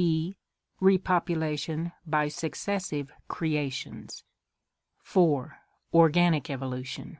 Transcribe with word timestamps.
b. 0.00 0.34
Repopulation 0.80 1.92
by 2.06 2.26
successive 2.26 3.12
creations. 3.28 4.24
4. 5.02 5.58
Organic 5.92 6.48
Evolution. 6.48 7.18